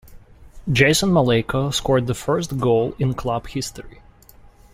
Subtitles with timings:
[0.71, 4.01] Jason Maleyko scored the first goal in club history.